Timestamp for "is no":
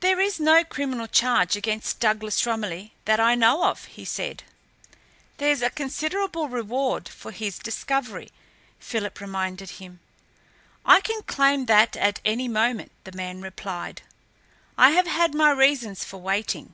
0.20-0.64